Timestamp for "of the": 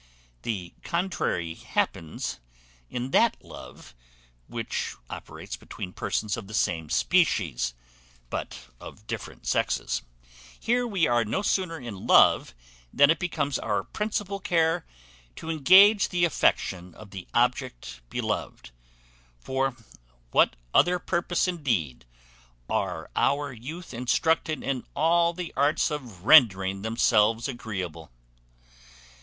6.35-6.55, 16.95-17.27